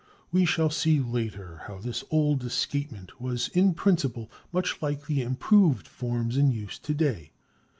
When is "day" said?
6.95-7.33